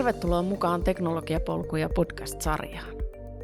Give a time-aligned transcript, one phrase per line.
[0.00, 2.94] Tervetuloa mukaan Teknologiapolkuja podcast-sarjaan.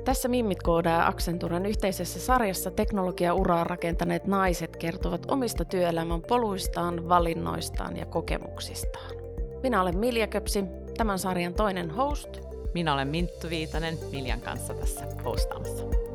[0.05, 7.97] Tässä Mimmit koodaa ja Accenturen yhteisessä sarjassa teknologia-uraa rakentaneet naiset kertovat omista työelämän poluistaan, valinnoistaan
[7.97, 9.11] ja kokemuksistaan.
[9.63, 10.65] Minä olen Milja Köpsi,
[10.97, 12.41] tämän sarjan toinen host.
[12.75, 16.06] Minä olen Minttu Viitanen Miljan kanssa tässä hostaamassa.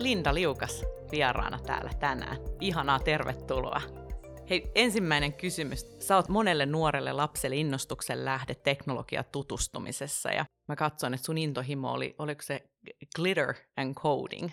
[0.00, 2.36] Linda Liukas vieraana täällä tänään.
[2.60, 3.80] Ihanaa tervetuloa.
[4.50, 5.86] Hei, ensimmäinen kysymys.
[5.98, 11.92] Sä oot monelle nuorelle lapselle innostuksen lähde teknologia tutustumisessa ja mä katsoin, että sun intohimo
[11.92, 12.60] oli, oliko se
[13.16, 14.50] glitter and coding?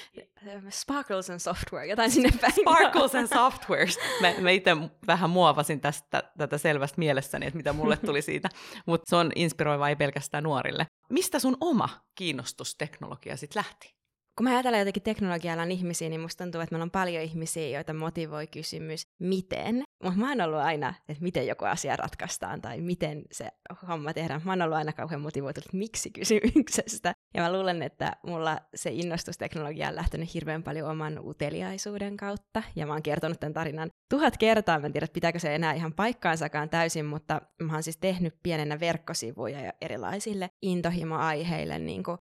[0.70, 2.52] Sparkles and software, jotain sinne päin.
[2.52, 3.98] Sparkles and softwares.
[4.20, 4.76] Mä, mä itse
[5.06, 8.48] vähän muovasin tästä, tätä selvästä mielessäni, että mitä mulle tuli siitä,
[8.86, 10.86] mutta se on inspiroiva ei pelkästään nuorille.
[11.10, 14.03] Mistä sun oma kiinnostus teknologia sitten lähti?
[14.36, 17.94] Kun mä ajattelen jotenkin teknologialan ihmisiä, niin musta tuntuu, että meillä on paljon ihmisiä, joita
[17.94, 19.82] motivoi kysymys, miten.
[20.04, 23.48] Mutta mä oon ollut aina, että miten joku asia ratkaistaan tai miten se
[23.88, 24.40] homma tehdään.
[24.44, 27.12] Mä oon ollut aina kauhean motivoitunut miksi kysymyksestä.
[27.34, 32.62] Ja mä luulen, että mulla se innostus teknologiaan on lähtenyt hirveän paljon oman uteliaisuuden kautta.
[32.76, 34.78] Ja mä oon kertonut tämän tarinan tuhat kertaa.
[34.78, 38.80] Mä en tiedä, pitääkö se enää ihan paikkaansakaan täysin, mutta mä oon siis tehnyt pienenä
[38.80, 42.18] verkkosivuja erilaisille intohimoaiheille, niin kuin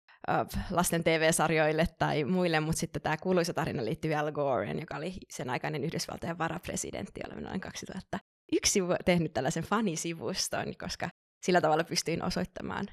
[0.70, 5.50] lasten TV-sarjoille tai muille, mutta sitten tämä kuuluisa tarina liittyy Al Goreen, joka oli sen
[5.50, 11.08] aikainen Yhdysvaltojen varapresidentti, olemme noin 2001 tehnyt tällaisen fanisivuston, koska
[11.42, 12.86] sillä tavalla pystyin osoittamaan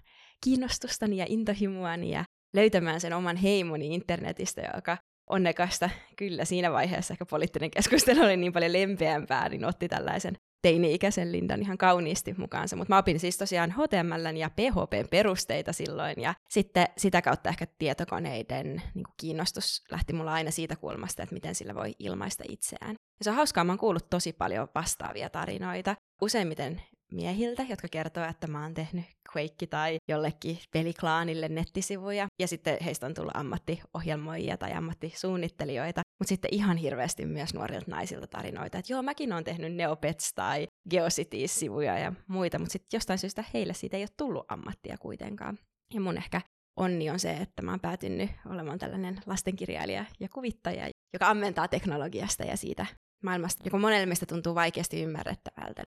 [0.43, 4.97] kiinnostustani ja intohimoani ja löytämään sen oman heimoni internetistä, joka
[5.29, 11.31] onnekasta kyllä siinä vaiheessa ehkä poliittinen keskustelu oli niin paljon lempeämpää, niin otti tällaisen teini-ikäisen
[11.31, 16.33] Lindan ihan kauniisti mukaansa, mutta mä opin siis tosiaan HTML ja PHPn perusteita silloin, ja
[16.49, 21.75] sitten sitä kautta ehkä tietokoneiden niin kiinnostus lähti mulla aina siitä kulmasta, että miten sillä
[21.75, 22.91] voi ilmaista itseään.
[22.91, 26.81] Ja se on hauskaa, mä oon kuullut tosi paljon vastaavia tarinoita, useimmiten
[27.13, 29.05] miehiltä, jotka kertoo, että mä oon tehnyt
[29.35, 32.27] Quake tai jollekin peliklaanille nettisivuja.
[32.41, 36.01] Ja sitten heistä on tullut ammattiohjelmoijia tai ammattisuunnittelijoita.
[36.19, 40.67] Mutta sitten ihan hirveästi myös nuorilta naisilta tarinoita, että joo, mäkin oon tehnyt Neopets tai
[40.89, 45.57] Geocities-sivuja ja muita, mutta sitten jostain syystä heille siitä ei ole tullut ammattia kuitenkaan.
[45.93, 46.41] Ja mun ehkä
[46.79, 52.43] onni on se, että mä oon päätynyt olemaan tällainen lastenkirjailija ja kuvittaja, joka ammentaa teknologiasta
[52.43, 52.85] ja siitä
[53.23, 55.83] maailmasta, joka monelle meistä tuntuu vaikeasti ymmärrettävältä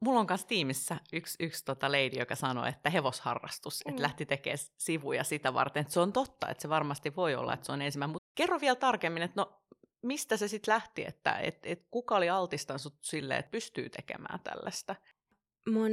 [0.00, 3.90] mulla on kanssa tiimissä yksi, yksi tota lady, joka sanoi, että hevosharrastus, mm.
[3.90, 5.80] että lähti tekemään sivuja sitä varten.
[5.80, 8.12] Että se on totta, että se varmasti voi olla, että se on ensimmäinen.
[8.12, 9.62] Mutta kerro vielä tarkemmin, että no,
[10.02, 14.40] mistä se sitten lähti, että et, et kuka oli altistanut sut sille, että pystyy tekemään
[14.40, 14.96] tällaista?
[15.68, 15.92] Mun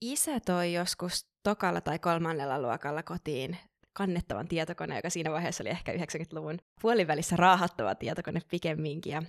[0.00, 3.56] isä toi joskus tokalla tai kolmannella luokalla kotiin
[3.92, 9.12] kannettavan tietokone, joka siinä vaiheessa oli ehkä 90-luvun puolivälissä raahattava tietokone pikemminkin.
[9.12, 9.22] Ja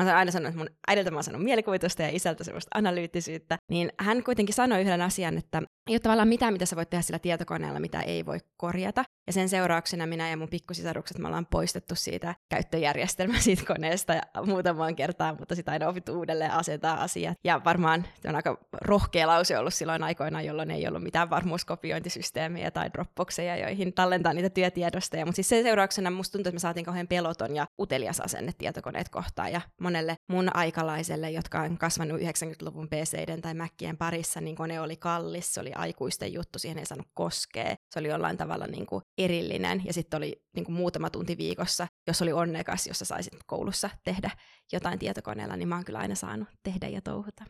[0.00, 3.58] Mä oon aina sanonut, että mun äidiltä mä oon sanonut mielikuvitusta ja isältä semmoista analyyttisyyttä,
[3.70, 7.02] niin hän kuitenkin sanoi yhden asian, että ei ole tavallaan mitään, mitä sä voit tehdä
[7.02, 9.04] sillä tietokoneella, mitä ei voi korjata.
[9.26, 14.22] Ja sen seurauksena minä ja mun pikkusisarukset me ollaan poistettu siitä käyttöjärjestelmä siitä koneesta ja
[14.46, 17.38] muutamaan kertaan, mutta sitä aina opittu uudelleen asentaa asiat.
[17.44, 22.70] Ja varmaan se on aika rohkea lause ollut silloin aikoina, jolloin ei ollut mitään varmuuskopiointisysteemiä
[22.70, 25.26] tai Dropboxeja, joihin tallentaa niitä työtiedostoja.
[25.26, 29.08] Mutta siis sen seurauksena musta tuntuu, että me saatiin kauhean peloton ja utelias asenne tietokoneet
[29.08, 29.52] kohtaan.
[29.52, 34.96] Ja monelle mun aikalaiselle, jotka on kasvanut 90-luvun PCiden tai Mäkkien parissa, niin kone oli
[34.96, 37.74] kallis, se oli aikuisten juttu, siihen ei saanut koskea.
[37.90, 41.86] Se oli jollain tavalla niin kuin erillinen ja sitten oli niin kuin muutama tunti viikossa,
[42.06, 44.30] jos oli onnekas, jossa saisit koulussa tehdä
[44.72, 47.44] jotain tietokoneella, niin mä oon kyllä aina saanut tehdä ja touhuta.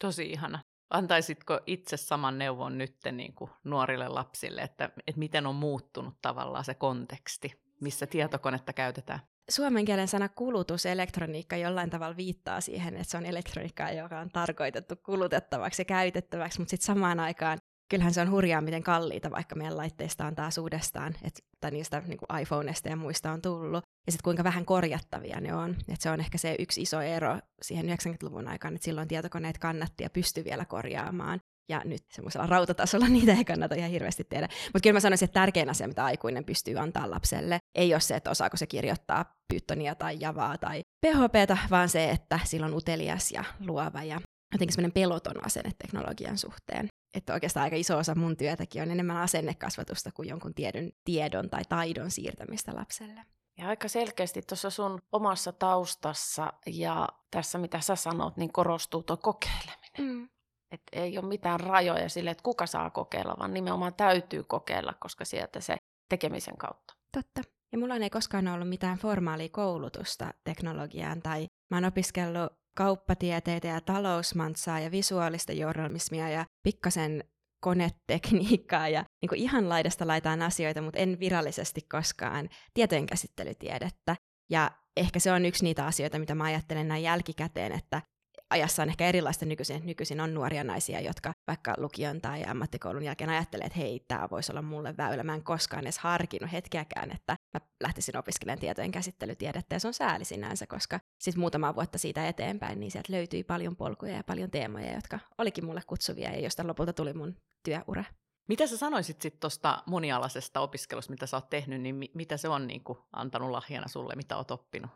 [0.00, 0.58] Tosi ihana.
[0.90, 6.64] Antaisitko itse saman neuvon nyt niin kuin nuorille lapsille, että, että miten on muuttunut tavallaan
[6.64, 9.20] se konteksti, missä tietokonetta käytetään?
[9.50, 14.30] Suomen kielen sana kulutus, elektroniikka jollain tavalla viittaa siihen, että se on elektroniikkaa, joka on
[14.30, 17.58] tarkoitettu kulutettavaksi ja käytettäväksi, mutta sitten samaan aikaan
[17.88, 22.02] kyllähän se on hurjaa, miten kalliita vaikka meidän laitteista on taas uudestaan, et, tai niistä
[22.06, 25.76] niin kuin iPhoneista ja muista on tullut, ja sitten kuinka vähän korjattavia ne on.
[25.92, 30.02] Et se on ehkä se yksi iso ero siihen 90-luvun aikaan, että silloin tietokoneet kannatti
[30.02, 31.40] ja pystyi vielä korjaamaan.
[31.68, 34.48] Ja nyt semmoisella rautatasolla niitä ei kannata ihan hirveästi tehdä.
[34.64, 38.16] Mutta kyllä mä sanoisin, että tärkein asia, mitä aikuinen pystyy antaa lapselle, ei ole se,
[38.16, 43.32] että osaako se kirjoittaa Pythonia tai Javaa tai PHPtä, vaan se, että sillä on utelias
[43.32, 44.20] ja luova ja
[44.52, 49.16] jotenkin semmoinen peloton asenne teknologian suhteen että oikeastaan aika iso osa mun työtäkin on enemmän
[49.16, 53.20] asennekasvatusta kuin jonkun tiedon, tiedon tai taidon siirtämistä lapselle.
[53.58, 59.16] Ja aika selkeästi tuossa sun omassa taustassa ja tässä mitä sä sanot, niin korostuu tuo
[59.16, 59.98] kokeileminen.
[59.98, 60.28] Mm.
[60.70, 65.24] Et ei ole mitään rajoja sille, että kuka saa kokeilla, vaan nimenomaan täytyy kokeilla, koska
[65.24, 65.76] sieltä se
[66.08, 66.94] tekemisen kautta.
[67.12, 67.42] Totta.
[67.72, 73.80] Ja mulla ei koskaan ollut mitään formaalia koulutusta teknologiaan, tai mä oon opiskellut kauppatieteitä ja
[73.80, 77.24] talousmantsaa ja visuaalista journalismia ja pikkasen
[77.64, 84.16] konetekniikkaa ja niin kuin ihan laidasta laitaan asioita, mutta en virallisesti koskaan tietojenkäsittelytiedettä.
[84.50, 88.02] Ja ehkä se on yksi niitä asioita, mitä mä ajattelen näin jälkikäteen, että
[88.50, 89.86] ajassa on ehkä erilaista nykyisin.
[89.86, 94.52] Nykyisin on nuoria naisia, jotka vaikka lukion tai ammattikoulun jälkeen ajattelee, että hei, tämä voisi
[94.52, 95.22] olla mulle väylä.
[95.22, 99.74] Mä en koskaan edes harkinnut hetkeäkään, että mä lähtisin opiskelemaan tietojen käsittelytiedettä.
[99.74, 103.76] Ja se on sääli sinänsä, koska sitten muutama vuotta siitä eteenpäin, niin sieltä löytyi paljon
[103.76, 108.04] polkuja ja paljon teemoja, jotka olikin mulle kutsuvia ja josta lopulta tuli mun työura.
[108.48, 112.48] Mitä sä sanoisit sitten tuosta monialaisesta opiskelusta, mitä sä oot tehnyt, niin mi- mitä se
[112.48, 114.90] on niin kuin antanut lahjana sulle, mitä oot oppinut?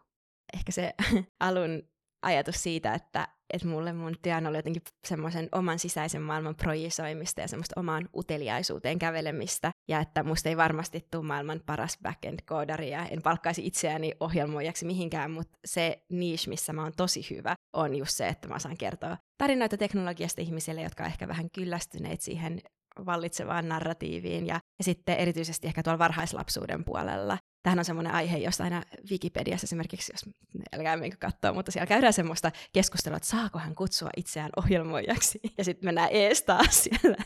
[0.55, 0.95] Ehkä se
[1.41, 1.83] alun
[2.23, 7.49] ajatus siitä, että, että mulle mun työn oli jotenkin semmoisen oman sisäisen maailman projisoimista ja
[7.49, 13.23] semmoista omaan uteliaisuuteen kävelemistä, ja että musta ei varmasti tule maailman paras backend-koodari, ja en
[13.23, 18.29] palkkaisi itseäni ohjelmoijaksi mihinkään, mutta se niche, missä mä oon tosi hyvä, on just se,
[18.29, 22.61] että mä saan kertoa tarinoita teknologiasta ihmisille, jotka on ehkä vähän kyllästyneet siihen
[23.07, 27.39] vallitsevaan narratiiviin ja, ja sitten erityisesti ehkä tuolla varhaislapsuuden puolella.
[27.63, 30.35] Tähän on semmoinen aihe, josta aina Wikipediassa esimerkiksi, jos
[30.73, 35.41] älkää menkö katsoa, mutta siellä käydään semmoista keskustelua, että saako hän kutsua itseään ohjelmoijaksi.
[35.59, 37.17] Ja sitten mennään ees taas siellä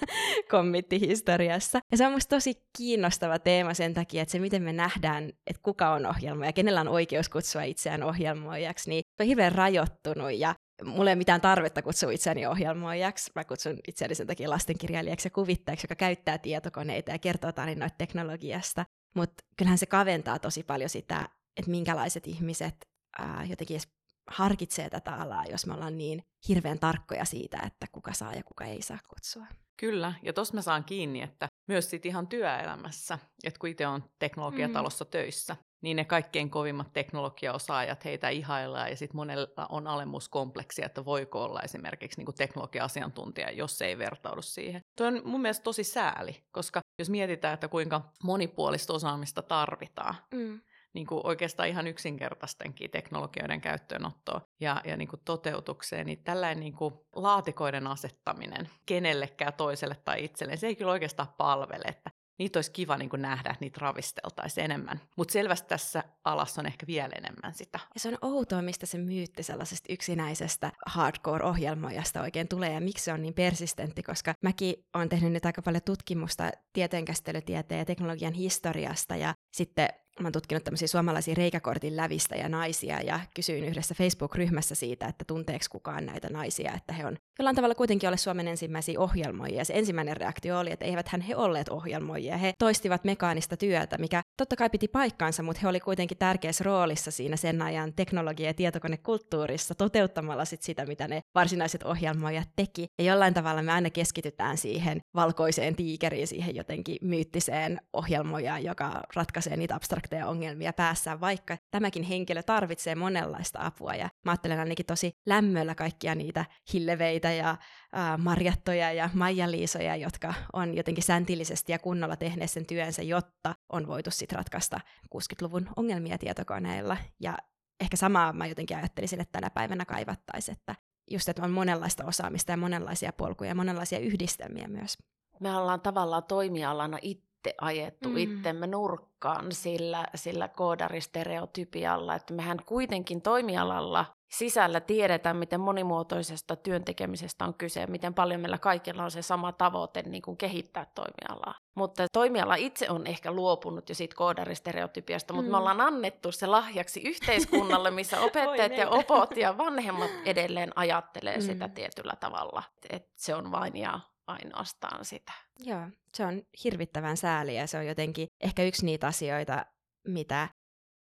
[0.50, 1.81] kommittihistoriassa.
[1.90, 5.62] Ja se on musta tosi kiinnostava teema sen takia, että se miten me nähdään, että
[5.62, 10.54] kuka on ohjelmoija, kenellä on oikeus kutsua itseään ohjelmoijaksi, niin on hirveän rajoittunut ja
[10.84, 13.31] mulla ei ole mitään tarvetta kutsua itseäni ohjelmoijaksi.
[13.34, 18.84] Mä kutsun itseäni sen takia lastenkirjailijaksi ja kuvittajaksi, joka käyttää tietokoneita ja kertoo tarinoita teknologiasta.
[19.14, 22.75] Mutta kyllähän se kaventaa tosi paljon sitä, että minkälaiset ihmiset
[23.19, 23.88] ää, jotenkin edes
[24.31, 28.64] harkitsee tätä alaa, jos me ollaan niin hirveän tarkkoja siitä, että kuka saa ja kuka
[28.64, 29.46] ei saa kutsua.
[29.76, 34.05] Kyllä, ja tuossa mä saan kiinni, että myös sit ihan työelämässä, että kun itse on
[34.19, 35.11] teknologiatalossa mm.
[35.11, 41.44] töissä, niin ne kaikkein kovimmat teknologiaosaajat, heitä ihaillaan, ja sitten monella on alemmuuskompleksia, että voiko
[41.44, 44.81] olla esimerkiksi niin teknologia-asiantuntija, jos se ei vertaudu siihen.
[44.99, 50.61] Tuo on mun mielestä tosi sääli, koska jos mietitään, että kuinka monipuolista osaamista tarvitaan, mm.
[50.93, 56.75] niin kuin oikeastaan ihan yksinkertaistenkin teknologioiden käyttöönottoon ja, ja niin kuin toteutukseen, niin tällainen niin
[56.75, 62.70] kuin laatikoiden asettaminen kenellekään toiselle tai itselleen, se ei kyllä oikeastaan palvele, että niitä olisi
[62.70, 65.00] kiva niin nähdä, että niitä ravisteltaisiin enemmän.
[65.16, 67.81] Mutta selvästi tässä alassa on ehkä vielä enemmän sitä.
[67.94, 73.12] Ja se on outoa, mistä se myytti sellaisesta yksinäisestä hardcore-ohjelmoijasta oikein tulee ja miksi se
[73.12, 79.16] on niin persistentti, koska mäkin olen tehnyt nyt aika paljon tutkimusta tieteenkäsittelytieteen ja teknologian historiasta
[79.16, 79.88] ja sitten
[80.20, 85.25] mä oon tutkinut tämmöisiä suomalaisia reikäkortin lävistä ja naisia ja kysyin yhdessä Facebook-ryhmässä siitä, että
[85.25, 89.58] tunteeko kukaan näitä naisia, että he on jollain tavalla kuitenkin ole Suomen ensimmäisiä ohjelmoijia.
[89.58, 92.37] Ja se ensimmäinen reaktio oli, että eivät hän he olleet ohjelmoijia.
[92.37, 97.10] He toistivat mekaanista työtä, mikä totta kai piti paikkaansa, mutta he oli kuitenkin tärkeässä roolissa
[97.10, 102.87] siinä sen ajan teknologia- ja tietokonekulttuurissa toteuttamalla sit sitä, mitä ne varsinaiset ohjelmoijat teki.
[102.99, 109.56] Ja jollain tavalla me aina keskitytään siihen valkoiseen tiikeriin, siihen jotenkin myyttiseen ohjelmojaan, joka ratkaisee
[109.56, 113.94] niitä abstrakteja ongelmia päässään, vaikka tämäkin henkilö tarvitsee monenlaista apua.
[113.94, 120.34] Ja mä ajattelen ainakin tosi lämmöllä kaikkia niitä hilleveitä ja äh, Marjattoja ja Maija-Liisoja, jotka
[120.53, 124.81] on jotenkin säntillisesti ja kunnolla tehneet sen työnsä, jotta on voitu sitten ratkaista
[125.15, 126.96] 60-luvun ongelmia tietokoneilla.
[127.20, 127.39] Ja
[127.81, 130.75] ehkä samaa mä jotenkin ajattelisin, että tänä päivänä kaivattaisiin, että
[131.11, 134.99] just, että on monenlaista osaamista ja monenlaisia polkuja ja monenlaisia yhdistelmiä myös.
[135.41, 138.17] Me ollaan tavallaan toimialana itse itse ajettu mm.
[138.17, 147.55] itsemme nurkkaan sillä, sillä koodaristereotypialla, että mehän kuitenkin toimialalla sisällä tiedetään, miten monimuotoisesta työntekemisestä on
[147.55, 151.55] kyse ja miten paljon meillä kaikilla on se sama tavoite niin kuin kehittää toimialaa.
[151.74, 155.36] Mutta toimiala itse on ehkä luopunut jo siitä koodaristereotypiasta, mm.
[155.36, 155.58] mutta me mm.
[155.58, 161.43] ollaan annettu se lahjaksi yhteiskunnalle, missä opettajat ja opot ja vanhemmat edelleen ajattelee mm.
[161.43, 165.32] sitä tietyllä tavalla, että se on vain ja ainoastaan sitä.
[165.58, 169.66] Joo, se on hirvittävän sääli ja se on jotenkin ehkä yksi niitä asioita,
[170.08, 170.48] mitä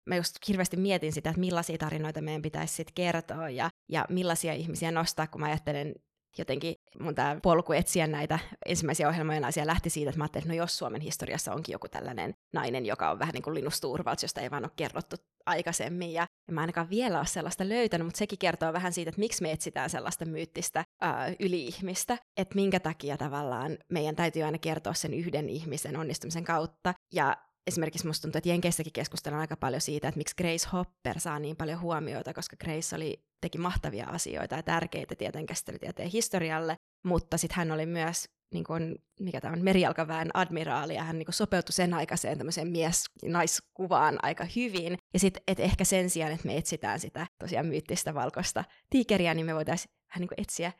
[0.06, 4.54] mä just hirveästi mietin sitä, että millaisia tarinoita meidän pitäisi sitten kertoa ja, ja millaisia
[4.54, 5.96] ihmisiä nostaa, kun mä ajattelen
[6.38, 10.54] jotenkin mun tämä polku etsiä näitä ensimmäisiä ohjelmoja naisia lähti siitä, että mä ajattelin, että
[10.54, 14.24] no jos Suomen historiassa onkin joku tällainen nainen, joka on vähän niin kuin Linus Turvalds,
[14.24, 16.14] josta ei vaan ole kerrottu aikaisemmin.
[16.14, 19.42] Ja en mä ainakaan vielä ole sellaista löytänyt, mutta sekin kertoo vähän siitä, että miksi
[19.42, 25.14] me etsitään sellaista myyttistä ää, yli-ihmistä, että minkä takia tavallaan meidän täytyy aina kertoa sen
[25.14, 26.94] yhden ihmisen onnistumisen kautta.
[27.14, 31.40] Ja esimerkiksi musta tuntuu, että Jenkeissäkin keskustellaan aika paljon siitä, että miksi Grace Hopper saa
[31.40, 37.58] niin paljon huomiota, koska Grace oli, teki mahtavia asioita ja tärkeitä tieteenkäsittelytieteen historialle, mutta sitten
[37.58, 41.74] hän oli myös niin kuin, mikä tämä on, merijalkaväen admiraali, ja hän niin kuin sopeutui
[41.74, 44.98] sen aikaiseen tämmöiseen mies-naiskuvaan aika hyvin.
[45.14, 49.46] Ja sitten, että ehkä sen sijaan, että me etsitään sitä tosiaan myyttistä valkoista tiikeriä, niin
[49.46, 50.72] me voitaisiin vähän niin kuin etsiä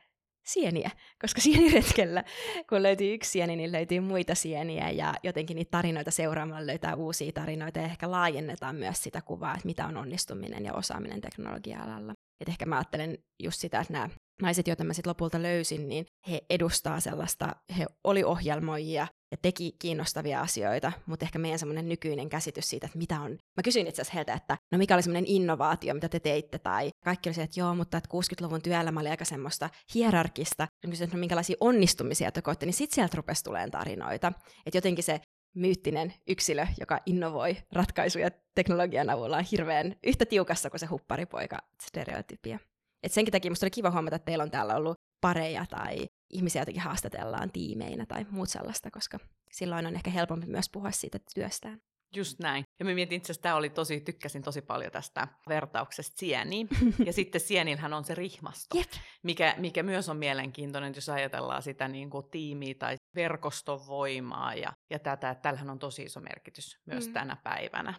[0.44, 2.24] sieniä, koska sieniretkellä,
[2.70, 7.32] kun löytyy yksi sieni, niin löytyy muita sieniä ja jotenkin niitä tarinoita seuraamalla löytää uusia
[7.32, 12.14] tarinoita ja ehkä laajennetaan myös sitä kuvaa, että mitä on onnistuminen ja osaaminen teknologia-alalla.
[12.42, 14.10] Et ehkä mä ajattelen just sitä, että nämä
[14.42, 19.76] naiset, joita mä sitten lopulta löysin, niin he edustaa sellaista, he oli ohjelmoijia ja teki
[19.80, 23.32] kiinnostavia asioita, mutta ehkä meidän semmoinen nykyinen käsitys siitä, että mitä on.
[23.32, 26.90] Mä kysyin itse asiassa heiltä, että no mikä oli semmoinen innovaatio, mitä te teitte, tai
[27.04, 30.68] kaikki oli se, että joo, mutta että 60-luvun työelämä oli aika semmoista hierarkista.
[30.86, 34.34] Mä kysyin, että no minkälaisia onnistumisia te koitte, niin sitten sieltä rupesi tulemaan tarinoita.
[34.66, 35.22] Että jotenkin se
[35.56, 42.60] myyttinen yksilö, joka innovoi ratkaisuja teknologian avulla, on hirveän yhtä tiukassa kuin se hupparipoika stereotypia.
[43.04, 46.62] Et senkin takia musta oli kiva huomata, että teillä on täällä ollut pareja tai ihmisiä
[46.62, 49.20] jotenkin haastatellaan tiimeinä tai muut sellaista, koska
[49.52, 51.82] silloin on ehkä helpompi myös puhua siitä työstään.
[52.16, 52.64] Just näin.
[52.80, 56.68] Ja mä mietin itse asiassa, tämä oli tosi, tykkäsin tosi paljon tästä vertauksesta sieniin.
[57.06, 58.90] ja sitten sienilhän on se rihmasto, Jep.
[59.24, 64.74] mikä, mikä myös on mielenkiintoinen, jos ajatellaan sitä niin kuin tiimiä tai verkoston voimaa ja,
[64.90, 67.14] ja tätä, että tällähän on tosi iso merkitys myös mm.
[67.14, 67.94] tänä päivänä.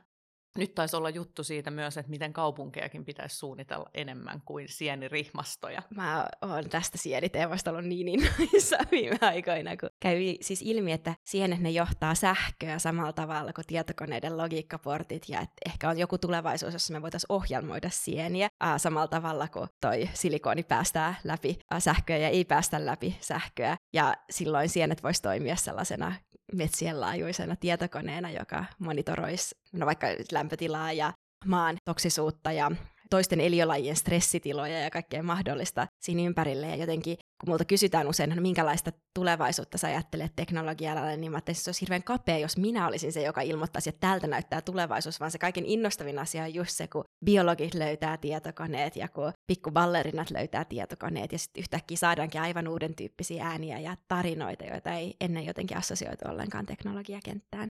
[0.59, 5.83] Nyt taisi olla juttu siitä myös, että miten kaupunkejakin pitäisi suunnitella enemmän kuin sienirihmastoja.
[5.91, 11.61] Mä oon tästä sieniteemasta ollut niin innoissa viime aikoina, kun kävi siis ilmi, että sienet
[11.61, 16.93] ne johtaa sähköä samalla tavalla kuin tietokoneiden logiikkaportit, ja että ehkä on joku tulevaisuus, jossa
[16.93, 22.45] me voitaisiin ohjelmoida sieniä ää, samalla tavalla kuin toi silikoni päästää läpi sähköä ja ei
[22.45, 26.13] päästä läpi sähköä, ja silloin sienet voisi toimia sellaisena
[26.53, 31.13] metsien laajuisena tietokoneena, joka monitoroisi no vaikka lämpötilaa ja
[31.45, 32.71] maan toksisuutta ja
[33.15, 36.67] toisten eliölajien stressitiloja ja kaikkea mahdollista siinä ympärille.
[36.67, 41.57] Ja jotenkin, kun multa kysytään usein, no minkälaista tulevaisuutta sä ajattelet teknologialalla, niin mä ajattelin,
[41.57, 45.21] että se olisi hirveän kapea, jos minä olisin se, joka ilmoittaisi, että tältä näyttää tulevaisuus,
[45.21, 50.31] vaan se kaiken innostavin asia on just se, kun biologit löytää tietokoneet ja kun pikkuballerinat
[50.31, 55.47] löytää tietokoneet ja sitten yhtäkkiä saadaankin aivan uuden tyyppisiä ääniä ja tarinoita, joita ei ennen
[55.47, 57.67] jotenkin assosioitu ollenkaan teknologiakenttään.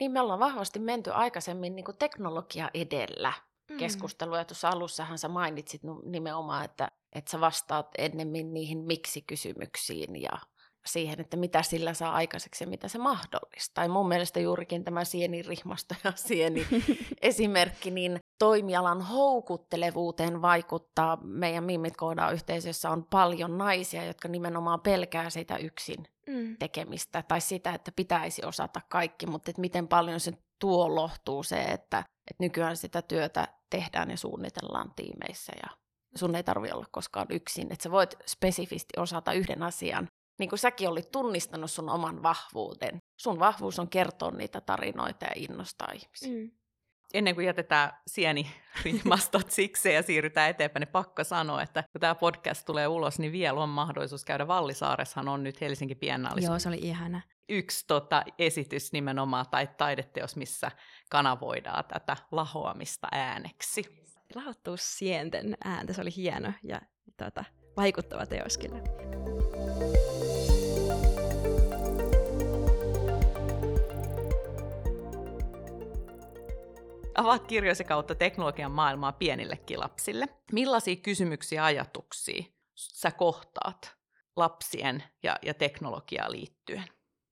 [0.00, 3.32] Niin me ollaan vahvasti menty aikaisemmin niin kuin teknologia edellä.
[3.78, 4.38] Keskustelua.
[4.38, 10.38] Ja tuossa alussahan sä mainitsit nimenomaan, että, että sä vastaat ennemmin niihin miksi-kysymyksiin ja
[10.86, 13.84] siihen, että mitä sillä saa aikaiseksi ja mitä se mahdollistaa.
[13.84, 16.66] Ja mun mielestä juurikin tämä sienirihmasto ja sieni
[17.22, 21.18] esimerkki, niin toimialan houkuttelevuuteen vaikuttaa.
[21.22, 21.94] Meidän Mimit
[22.32, 26.56] yhteisössä on paljon naisia, jotka nimenomaan pelkää sitä yksin mm.
[26.56, 31.98] tekemistä tai sitä, että pitäisi osata kaikki, mutta miten paljon se tuo lohtuu se, että,
[31.98, 35.76] että nykyään sitä työtä tehdään ja suunnitellaan tiimeissä ja
[36.14, 40.08] sun ei tarvi olla koskaan yksin, että sä voit spesifisti osata yhden asian.
[40.38, 42.98] Niin kuin säkin olit tunnistanut sun oman vahvuuden.
[43.20, 46.34] Sun vahvuus on kertoa niitä tarinoita ja innostaa ihmisiä.
[46.34, 46.50] Mm
[47.14, 52.66] ennen kuin jätetään sienirihmastot sikseen ja siirrytään eteenpäin, niin pakko sanoa, että kun tämä podcast
[52.66, 56.50] tulee ulos, niin vielä on mahdollisuus käydä Vallisaaressahan on nyt Helsinki Biennaalissa.
[56.50, 57.20] Joo, se oli ihana.
[57.48, 60.70] Yksi tota, esitys nimenomaan tai taideteos, missä
[61.10, 64.04] kanavoidaan tätä lahoamista ääneksi.
[64.34, 66.80] Lahottuu sienten ääntä, se oli hieno ja
[67.16, 67.44] tota,
[67.76, 68.78] vaikuttava teos kyllä.
[77.14, 80.28] Avaat kirjoisi kautta teknologian maailmaa pienillekin lapsille.
[80.52, 83.96] Millaisia kysymyksiä ja ajatuksia sä kohtaat
[84.36, 86.84] lapsien ja, ja teknologiaan liittyen?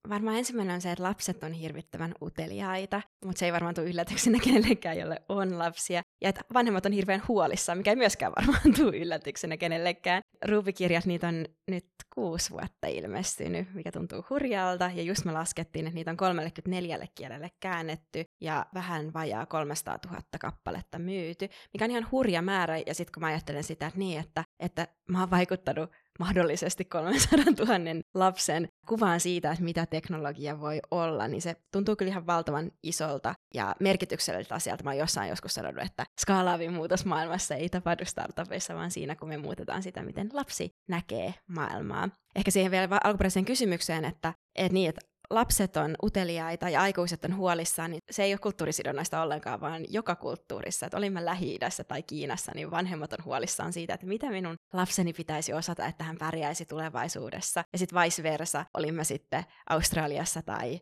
[0.08, 4.38] Varmaan ensimmäinen on se, että lapset on hirvittävän uteliaita, mutta se ei varmaan tule yllätyksenä
[4.44, 6.02] kenellekään, jolle on lapsia.
[6.22, 10.22] Ja että vanhemmat on hirveän huolissaan, mikä ei myöskään varmaan tule yllätyksenä kenellekään.
[10.48, 14.90] Ruubikirjat, niitä on nyt kuusi vuotta ilmestynyt, mikä tuntuu hurjalta.
[14.94, 20.22] Ja just me laskettiin, että niitä on 34 kielelle käännetty ja vähän vajaa 300 000
[20.40, 22.78] kappaletta myyty, mikä on ihan hurja määrä.
[22.86, 27.38] Ja sitten kun mä ajattelen sitä, että niin, että, että mä oon vaikuttanut mahdollisesti 300
[27.58, 32.70] 000 lapsen kuvaan siitä, että mitä teknologia voi olla, niin se tuntuu kyllä ihan valtavan
[32.82, 34.84] isolta ja merkitykselliseltä asialta.
[34.84, 39.28] Mä oon jossain joskus sanonut, että skaalaavin muutos maailmassa ei tapahdu startupissa, vaan siinä, kun
[39.28, 42.08] me muutetaan sitä, miten lapsi näkee maailmaa.
[42.36, 45.00] Ehkä siihen vielä alkuperäiseen kysymykseen, että, että niin, että
[45.34, 50.16] lapset on uteliaita ja aikuiset on huolissaan, niin se ei ole kulttuurisidonnaista ollenkaan, vaan joka
[50.16, 50.86] kulttuurissa.
[50.86, 55.52] Että olimme Lähi-idässä tai Kiinassa, niin vanhemmat on huolissaan siitä, että mitä minun lapseni pitäisi
[55.52, 57.64] osata, että hän pärjäisi tulevaisuudessa.
[57.72, 60.80] Ja sitten vice versa, olimme sitten Australiassa tai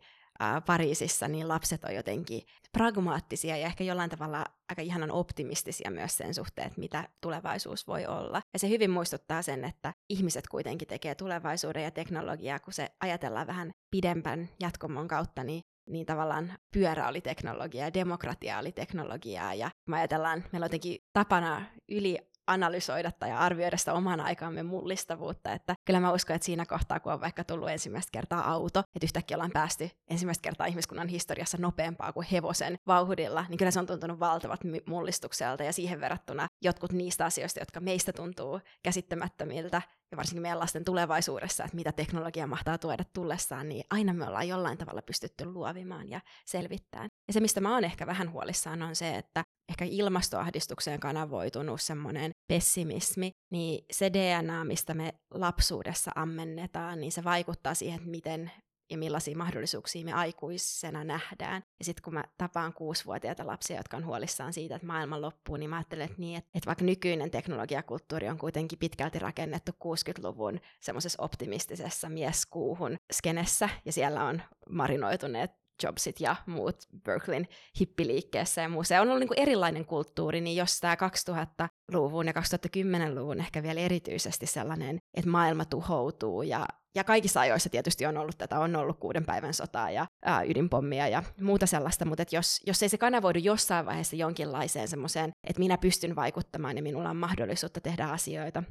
[0.66, 2.42] Pariisissa, niin lapset on jotenkin
[2.72, 8.06] pragmaattisia ja ehkä jollain tavalla aika ihanan optimistisia myös sen suhteen, että mitä tulevaisuus voi
[8.06, 8.42] olla.
[8.52, 13.46] Ja se hyvin muistuttaa sen, että ihmiset kuitenkin tekee tulevaisuuden ja teknologiaa, kun se ajatellaan
[13.46, 19.54] vähän pidempän jatkomon kautta, niin niin tavallaan pyörä oli teknologiaa ja demokratia oli teknologiaa.
[19.54, 25.52] Ja me ajatellaan, meillä on jotenkin tapana yli analysoida tai arvioida sitä oman aikaamme mullistavuutta.
[25.52, 29.06] Että kyllä mä uskon, että siinä kohtaa, kun on vaikka tullut ensimmäistä kertaa auto, että
[29.06, 33.86] yhtäkkiä ollaan päästy ensimmäistä kertaa ihmiskunnan historiassa nopeampaa kuin hevosen vauhdilla, niin kyllä se on
[33.86, 40.42] tuntunut valtavat mullistukselta ja siihen verrattuna jotkut niistä asioista, jotka meistä tuntuu käsittämättömiltä, ja varsinkin
[40.42, 45.02] meidän lasten tulevaisuudessa, että mitä teknologia mahtaa tuoda tullessaan, niin aina me ollaan jollain tavalla
[45.02, 47.08] pystytty luovimaan ja selvittämään.
[47.28, 52.30] Ja se, mistä mä oon ehkä vähän huolissaan, on se, että ehkä ilmastoahdistukseen kanavoitunut semmoinen
[52.48, 58.50] pessimismi, niin se DNA, mistä me lapsuudessa ammennetaan, niin se vaikuttaa siihen, että miten
[58.90, 61.62] ja millaisia mahdollisuuksia me aikuisena nähdään.
[61.78, 65.70] Ja sitten kun mä tapaan kuusivuotiaita lapsia, jotka on huolissaan siitä, että maailma loppuu, niin
[65.70, 72.08] mä ajattelen, että, niin, että, vaikka nykyinen teknologiakulttuuri on kuitenkin pitkälti rakennettu 60-luvun semmoisessa optimistisessa
[72.08, 75.50] mieskuuhun skenessä, ja siellä on marinoituneet
[75.82, 77.48] Jobsit ja muut Berkeleyn
[77.80, 78.84] hippiliikkeessä ja muu.
[78.84, 83.80] Se on ollut niin kuin erilainen kulttuuri, niin jos tämä 2000-luvun ja 2010-luvun ehkä vielä
[83.80, 88.98] erityisesti sellainen, että maailma tuhoutuu ja ja kaikissa ajoissa tietysti on ollut tätä, on ollut
[88.98, 93.38] kuuden päivän sotaa ja ää, ydinpommia ja muuta sellaista, mutta jos, jos ei se kanavoidu
[93.38, 98.62] jossain vaiheessa jonkinlaiseen semmoiseen, että minä pystyn vaikuttamaan ja minulla on mahdollisuutta tehdä asioita,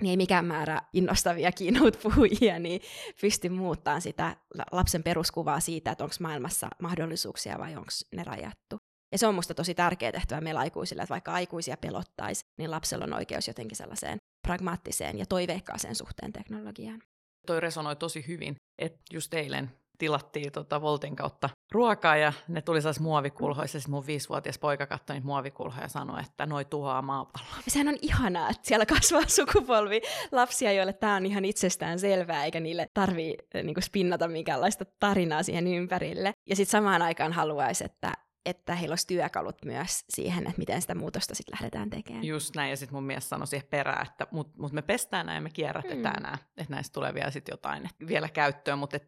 [0.00, 2.80] niin ei mikään määrä innostavia keynote-puhujia niin
[3.20, 4.36] pysty muuttamaan sitä
[4.72, 8.76] lapsen peruskuvaa siitä, että onko maailmassa mahdollisuuksia vai onko ne rajattu.
[9.12, 13.04] Ja se on musta tosi tärkeä tehtävä meillä aikuisille, että vaikka aikuisia pelottaisi, niin lapsella
[13.04, 17.02] on oikeus jotenkin sellaiseen pragmaattiseen ja toiveikkaaseen suhteen teknologiaan.
[17.46, 22.80] Toi resonoi tosi hyvin, että just eilen tilattiin tota Voltin kautta ruokaa ja ne tuli
[22.80, 23.80] sellaisessa muovikulhoissa.
[23.80, 27.56] Sitten mun viisivuotias poika katsoi niitä muovikulhoja ja sanoi, että noi tuhoaa maapalloa.
[27.68, 30.00] Sehän on ihanaa, että siellä kasvaa sukupolvi
[30.32, 35.66] lapsia, joille tämä on ihan itsestään selvää, eikä niille tarvii niin spinnata minkäänlaista tarinaa siihen
[35.66, 36.32] ympärille.
[36.48, 38.12] Ja sitten samaan aikaan haluaisi, että
[38.46, 42.24] että heillä olisi työkalut myös siihen, että miten sitä muutosta sitten lähdetään tekemään.
[42.24, 45.36] Just näin, ja sitten mun mies sanoi siihen perään, että mut, mut me pestään nämä
[45.36, 46.22] ja me kierrätetään mm.
[46.22, 48.98] nämä, että näistä tulee vielä sitten jotain vielä käyttöön, mutta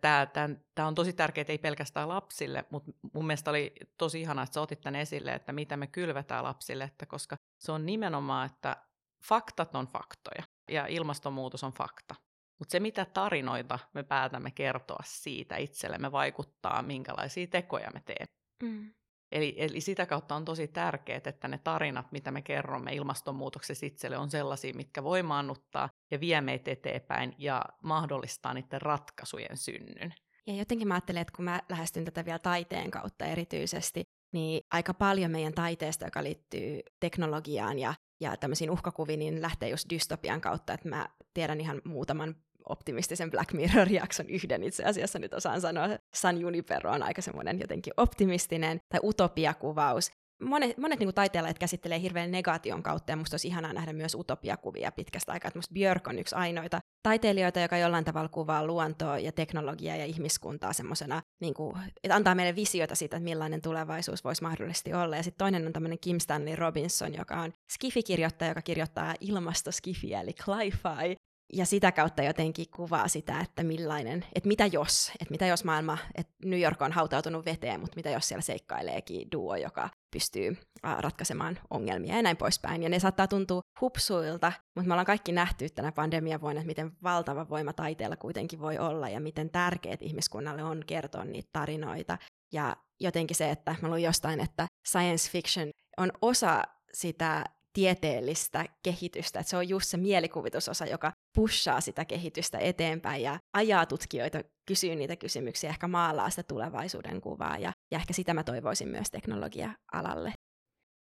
[0.74, 4.60] tämä on tosi tärkeää, ei pelkästään lapsille, mutta mun mielestä oli tosi ihanaa, että sä
[4.60, 8.76] otit tämän esille, että mitä me kylvetään lapsille, että koska se on nimenomaan, että
[9.24, 12.14] faktat on faktoja, ja ilmastonmuutos on fakta.
[12.58, 18.26] Mutta se, mitä tarinoita me päätämme kertoa siitä itsellemme, vaikuttaa, minkälaisia tekoja me teemme.
[18.62, 18.94] Mm.
[19.32, 24.18] Eli, eli sitä kautta on tosi tärkeää, että ne tarinat, mitä me kerromme ilmastonmuutoksessa itselle,
[24.18, 30.14] on sellaisia, mitkä voimaannuttaa ja vie meitä eteenpäin ja mahdollistaa niiden ratkaisujen synnyn.
[30.46, 34.94] Ja jotenkin mä ajattelen, että kun mä lähestyn tätä vielä taiteen kautta erityisesti, niin aika
[34.94, 40.72] paljon meidän taiteesta, joka liittyy teknologiaan ja, ja tämmöisiin uhkakuviin, niin lähtee just dystopian kautta,
[40.72, 42.36] että mä tiedän ihan muutaman
[42.68, 45.88] optimistisen Black Mirror-jakson yhden itse asiassa nyt osaan sanoa.
[46.14, 50.10] San Junipero on aika semmoinen jotenkin optimistinen tai utopiakuvaus.
[50.42, 54.92] Monet, monet niin taiteilijat käsittelee hirveän negaation kautta, ja musta olisi ihanaa nähdä myös utopiakuvia
[54.92, 55.50] pitkästä aikaa.
[55.54, 60.72] Musta Björk on yksi ainoita taiteilijoita, joka jollain tavalla kuvaa luontoa ja teknologiaa ja ihmiskuntaa
[60.72, 65.16] semmoisena, niin kuin, että antaa meille visioita siitä, että millainen tulevaisuus voisi mahdollisesti olla.
[65.16, 70.34] Ja sitten toinen on tämmöinen Kim Stanley Robinson, joka on skifikirjoittaja, joka kirjoittaa ilmastoskifiä, eli
[70.48, 71.16] ja
[71.64, 76.32] sitä kautta jotenkin kuvaa sitä, että millainen, että mitä jos, että mitä jos maailma, että
[76.44, 82.16] New York on hautautunut veteen, mutta mitä jos siellä seikkaileekin duo, joka pystyy ratkaisemaan ongelmia
[82.16, 82.82] ja näin poispäin.
[82.82, 86.92] Ja ne saattaa tuntua hupsuilta, mutta me ollaan kaikki nähty tänä pandemian vuonna, että miten
[87.02, 92.18] valtava voima taiteella kuitenkin voi olla ja miten tärkeät ihmiskunnalle on kertoa niitä tarinoita.
[92.52, 96.62] Ja jotenkin se, että mä luin jostain, että science fiction on osa
[96.94, 103.38] sitä tieteellistä kehitystä, että se on just se mielikuvitusosa, joka pushaa sitä kehitystä eteenpäin ja
[103.52, 108.44] ajaa tutkijoita kysyä niitä kysymyksiä, ehkä maalaa sitä tulevaisuuden kuvaa ja, ja ehkä sitä mä
[108.44, 110.32] toivoisin myös teknologia-alalle.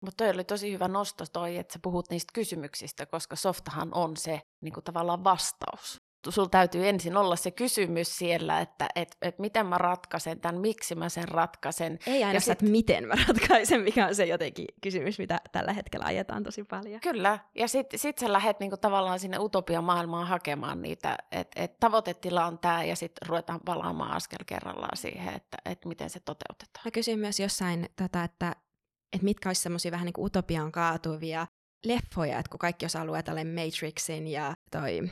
[0.04, 4.16] Mutta toi oli tosi hyvä nosto toi, että sä puhut niistä kysymyksistä, koska softahan on
[4.16, 5.96] se niin kuin tavallaan vastaus
[6.28, 10.94] sulla täytyy ensin olla se kysymys siellä, että et, et miten mä ratkaisen tämän, miksi
[10.94, 11.98] mä sen ratkaisen.
[12.06, 16.06] Ei aina se, että miten mä ratkaisen, mikä on se jotenkin kysymys, mitä tällä hetkellä
[16.06, 17.00] ajetaan tosi paljon.
[17.00, 22.46] Kyllä, ja sitten sit sä lähdet niinku tavallaan sinne utopiamaailmaan hakemaan niitä, että et tavoitetila
[22.46, 26.82] on tämä, ja sitten ruvetaan palaamaan askel kerrallaan siihen, että et miten se toteutetaan.
[26.84, 28.56] Mä kysyin myös jossain, tota, että,
[29.12, 31.46] että mitkä olisi semmoisia vähän niin kuin utopian kaatuvia
[31.86, 35.10] leffoja, että kun kaikki osaa luetella Matrixin ja toi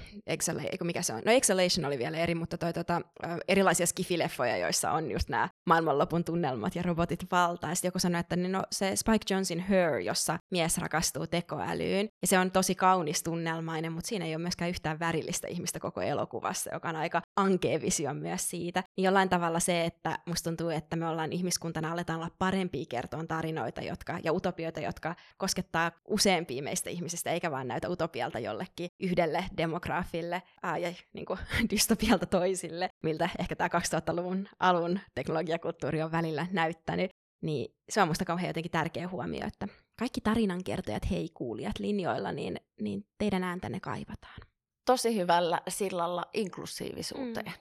[0.71, 1.23] eiku mikä se on?
[1.25, 3.01] No Exhalation oli vielä eri, mutta toi tota,
[3.49, 7.71] erilaisia skifileffoja, joissa on just nämä maailmanlopun tunnelmat ja robotit valtaa.
[7.71, 12.29] Ja joku sanoi, että niin no, se Spike Jonsin Her, jossa mies rakastuu tekoälyyn, ja
[12.29, 16.71] se on tosi kaunis tunnelmainen, mutta siinä ei ole myöskään yhtään värillistä ihmistä koko elokuvassa,
[16.73, 18.83] joka on aika ankea visio myös siitä.
[18.97, 23.25] Niin jollain tavalla se, että musta tuntuu, että me ollaan ihmiskuntana aletaan olla parempia kertoa
[23.29, 29.45] tarinoita jotka, ja utopioita, jotka koskettaa useampia meistä ihmisistä, eikä vaan näytä utopialta jollekin yhdelle
[29.57, 31.39] demograafille ää, ja niin kuin,
[31.71, 37.11] dystopialta toisille, miltä ehkä tämä 2000-luvun alun teknologiakulttuuri on välillä näyttänyt.
[37.43, 39.69] Niin se on musta kauhean jotenkin tärkeä huomio, että
[39.99, 44.56] kaikki tarinankertojat, hei kuulijat linjoilla, niin, niin teidän ääntänne kaivataan.
[44.87, 47.53] Tosi hyvällä sillalla inklusiivisuuteen.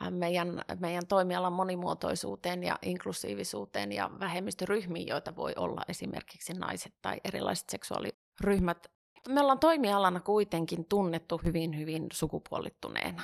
[0.00, 0.14] Mm.
[0.14, 7.68] Meidän, meidän toimialan monimuotoisuuteen ja inklusiivisuuteen ja vähemmistöryhmiin, joita voi olla esimerkiksi naiset tai erilaiset
[7.68, 8.90] seksuaaliryhmät.
[9.28, 13.22] Me ollaan toimialana kuitenkin tunnettu hyvin, hyvin sukupuolittuneena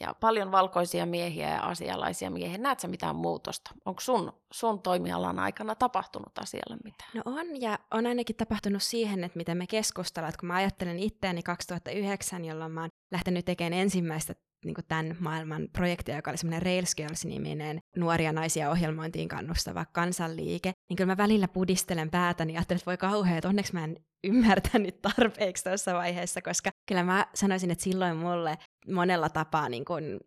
[0.00, 2.58] ja paljon valkoisia miehiä ja asialaisia miehiä.
[2.58, 3.70] Näetkö mitään muutosta?
[3.84, 7.10] Onko sun, sun toimialan aikana tapahtunut asialle mitään?
[7.14, 10.28] No on, ja on ainakin tapahtunut siihen, että miten me keskustellaan.
[10.28, 15.16] Että kun mä ajattelen itseäni 2009, jolloin mä oon lähtenyt tekemään ensimmäistä niin kuin tämän
[15.20, 21.16] maailman projektia, joka oli semmoinen Rails Girls-niminen nuoria naisia ohjelmointiin kannustava kansanliike, niin kyllä mä
[21.16, 25.94] välillä pudistelen päätäni ja ajattelen, että voi kauhean, että onneksi mä en ymmärtänyt tarpeeksi tuossa
[25.94, 30.20] vaiheessa, koska kyllä mä sanoisin, että silloin mulle monella tapaa niin kuin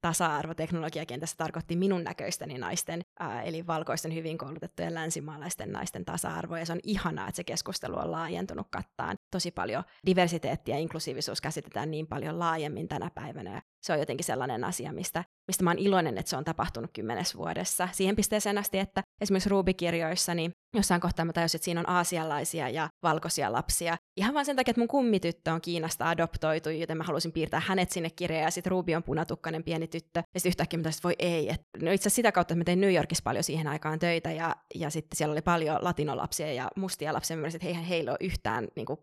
[0.00, 6.66] tasa-arvo teknologiakentässä tarkoitti minun näköistäni naisten, ää, eli valkoisten hyvin koulutettujen länsimaalaisten naisten tasa-arvo, ja
[6.66, 9.84] se on ihanaa, että se keskustelu on laajentunut kattaan tosi paljon.
[10.06, 14.92] Diversiteetti ja inklusiivisuus käsitetään niin paljon laajemmin tänä päivänä, ja se on jotenkin sellainen asia,
[14.92, 17.88] mistä, mistä mä oon iloinen, että se on tapahtunut kymmenes vuodessa.
[17.92, 22.68] Siihen pisteeseen asti, että esimerkiksi Ruby-kirjoissa, niin jossain kohtaa mä tajusin, että siinä on aasialaisia
[22.68, 23.96] ja valkoisia lapsia.
[24.16, 27.90] Ihan vain sen takia, että mun kummityttö on Kiinasta adoptoitu, joten mä halusin piirtää hänet
[27.90, 30.22] sinne kirjaan, ja sitten Ruby on punatukkainen pieni tyttö.
[30.34, 31.50] Ja sitten yhtäkkiä mä tajusin, että voi ei.
[31.50, 34.32] Et, no itse asiassa sitä kautta, että mä tein New Yorkissa paljon siihen aikaan töitä,
[34.32, 37.36] ja, ja sitten siellä oli paljon latinolapsia ja mustia lapsia.
[37.36, 38.98] Mä että eihän heillä ole yhtään niin kuin,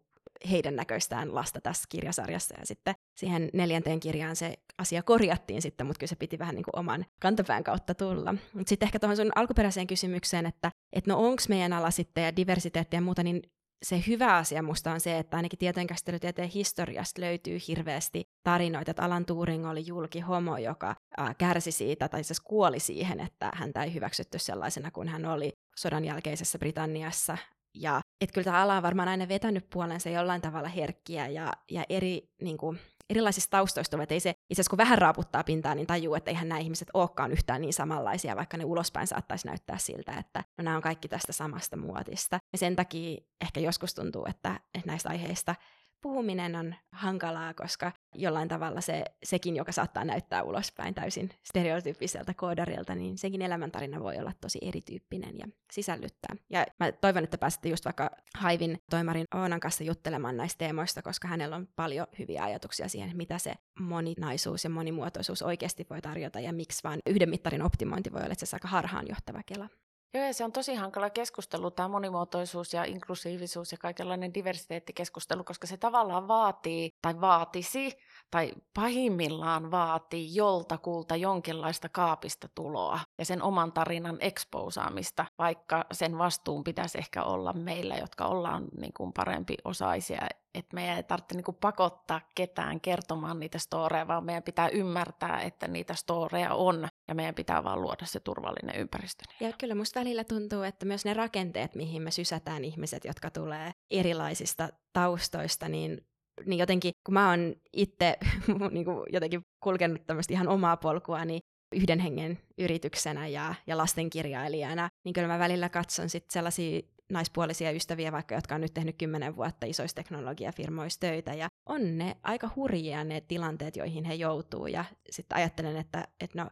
[0.51, 2.55] heidän näköistään lasta tässä kirjasarjassa.
[2.59, 6.63] Ja sitten siihen neljänteen kirjaan se asia korjattiin sitten, mutta kyllä se piti vähän niin
[6.63, 8.35] kuin oman kantapään kautta tulla.
[8.53, 12.35] Mutta sitten ehkä tuohon sun alkuperäiseen kysymykseen, että et no onko meidän ala sitten ja
[12.35, 13.41] diversiteetti ja muuta, niin
[13.85, 19.25] se hyvä asia musta on se, että ainakin tietojenkäsittelytieteen historiasta löytyy hirveästi tarinoita, että Alan
[19.25, 20.95] Turing oli julki homo, joka
[21.37, 26.05] kärsi siitä, tai siis kuoli siihen, että häntä ei hyväksytty sellaisena kuin hän oli sodan
[26.05, 27.37] jälkeisessä Britanniassa.
[27.75, 31.83] Ja että kyllä tämä ala on varmaan aina vetänyt puolensa jollain tavalla herkkiä ja, ja
[31.89, 32.79] eri niin kuin,
[33.09, 34.11] erilaisista taustoista tulevat.
[34.11, 37.31] Ei se, itse asiassa kun vähän raaputtaa pintaa, niin tajuu, että eihän nämä ihmiset olekaan
[37.31, 41.33] yhtään niin samanlaisia, vaikka ne ulospäin saattaisi näyttää siltä, että no, nämä on kaikki tästä
[41.33, 42.39] samasta muotista.
[42.51, 45.55] Ja sen takia ehkä joskus tuntuu, että, että näistä aiheista
[46.01, 52.95] puhuminen on hankalaa, koska jollain tavalla se, sekin, joka saattaa näyttää ulospäin täysin stereotyyppiseltä koodarilta,
[52.95, 56.35] niin sekin elämäntarina voi olla tosi erityyppinen ja sisällyttää.
[56.49, 61.27] Ja mä toivon, että pääsette just vaikka Haivin toimarin Oonan kanssa juttelemaan näistä teemoista, koska
[61.27, 66.53] hänellä on paljon hyviä ajatuksia siihen, mitä se moninaisuus ja monimuotoisuus oikeasti voi tarjota ja
[66.53, 69.69] miksi vaan yhden mittarin optimointi voi olla itse asiassa aika harhaanjohtava kela.
[70.13, 75.67] Joo, ja se on tosi hankala keskustelu, tämä monimuotoisuus ja inklusiivisuus ja kaikenlainen diversiteettikeskustelu, koska
[75.67, 77.97] se tavallaan vaatii tai vaatisi
[78.31, 86.63] tai pahimmillaan vaatii joltakulta jonkinlaista kaapista tuloa ja sen oman tarinan eksposaamista, vaikka sen vastuun
[86.63, 91.55] pitäisi ehkä olla meillä, jotka ollaan niin kuin parempi osaisia että meidän ei tarvitse niin
[91.61, 97.35] pakottaa ketään kertomaan niitä storeja, vaan meidän pitää ymmärtää, että niitä storeja on, ja meidän
[97.35, 99.23] pitää vaan luoda se turvallinen ympäristö.
[99.39, 103.71] Ja kyllä musta välillä tuntuu, että myös ne rakenteet, mihin me sysätään ihmiset, jotka tulee
[103.91, 106.01] erilaisista taustoista, niin
[106.45, 108.17] niin jotenkin, kun mä oon itse
[108.71, 111.39] niin jotenkin kulkenut tämmöistä ihan omaa polkua, niin
[111.75, 118.11] yhden hengen yrityksenä ja, ja lastenkirjailijana, niin kyllä mä välillä katson sit sellaisia naispuolisia ystäviä,
[118.11, 123.03] vaikka jotka on nyt tehnyt kymmenen vuotta isoissa teknologiafirmoissa töitä, ja on ne aika hurjia
[123.03, 126.49] ne tilanteet, joihin he joutuu, ja sitten ajattelen, että, että no,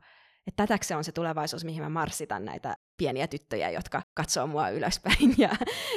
[0.50, 5.36] että tätäkö on se tulevaisuus, mihin mä marssitan näitä pieniä tyttöjä, jotka katsoo mua ylöspäin
[5.38, 5.50] ja,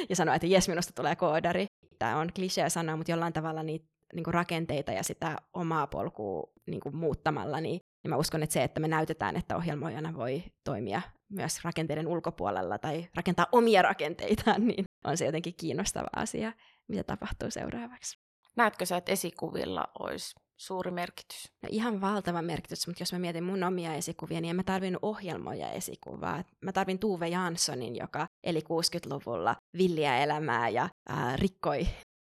[0.09, 1.65] ja sanoo, että jes, minusta tulee koodari.
[1.99, 6.43] Tämä on klisee sanoa, mutta jollain tavalla niitä niin kuin rakenteita ja sitä omaa polkua
[6.65, 10.43] niin kuin muuttamalla, niin, niin mä uskon, että se, että me näytetään, että ohjelmoijana voi
[10.63, 16.53] toimia myös rakenteiden ulkopuolella tai rakentaa omia rakenteitaan, niin on se jotenkin kiinnostava asia,
[16.87, 18.17] mitä tapahtuu seuraavaksi.
[18.55, 20.35] Näetkö sä, että esikuvilla olisi
[20.67, 21.51] suuri merkitys?
[21.63, 25.03] No ihan valtava merkitys, mutta jos mä mietin mun omia esikuvia, niin en mä tarvinnut
[25.03, 26.43] ohjelmoja esikuvaa.
[26.65, 31.87] Mä tarvin Tuve Janssonin, joka eli 60-luvulla villiä elämää ja ää, rikkoi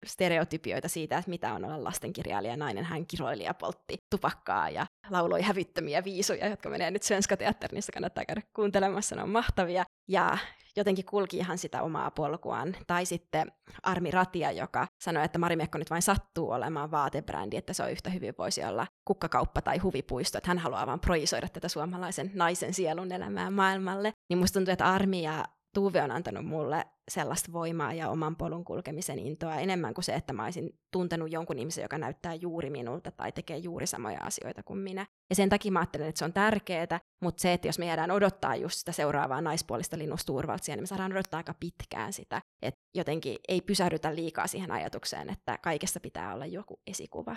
[0.07, 2.85] stereotypioita siitä, että mitä on olla lastenkirjailija nainen.
[2.85, 8.25] Hän kiroili ja poltti tupakkaa ja lauloi hävyttömiä viisuja, jotka menee nyt Svenska Teatterissa, kannattaa
[8.25, 9.85] käydä kuuntelemassa, ne on mahtavia.
[10.09, 10.39] Ja
[10.77, 12.77] jotenkin kulki ihan sitä omaa polkuaan.
[12.87, 17.83] Tai sitten Armi Ratia, joka sanoi, että Marimekko nyt vain sattuu olemaan vaatebrändi, että se
[17.83, 22.31] on yhtä hyvin voisi olla kukkakauppa tai huvipuisto, että hän haluaa vaan projisoida tätä suomalaisen
[22.35, 24.13] naisen sielun elämää maailmalle.
[24.29, 28.65] Niin musta tuntuu, että Armi ja Tuve on antanut mulle sellaista voimaa ja oman polun
[28.65, 33.11] kulkemisen intoa enemmän kuin se, että mä olisin tuntenut jonkun ihmisen, joka näyttää juuri minulta
[33.11, 35.07] tai tekee juuri samoja asioita kuin minä.
[35.31, 38.11] Ja sen takia mä ajattelen, että se on tärkeää, mutta se, että jos me jäädään
[38.11, 42.43] odottaa just sitä seuraavaa naispuolista Linus Turvaltsia, niin me saadaan odottaa aika pitkään sitä.
[42.63, 47.37] Että jotenkin ei pysähdytä liikaa siihen ajatukseen, että kaikessa pitää olla joku esikuva